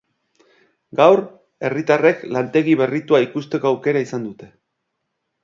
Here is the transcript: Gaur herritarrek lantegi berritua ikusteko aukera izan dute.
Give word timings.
Gaur 0.99 1.21
herritarrek 1.69 2.23
lantegi 2.37 2.75
berritua 2.81 3.21
ikusteko 3.27 3.71
aukera 3.75 4.03
izan 4.09 4.27
dute. 4.31 4.51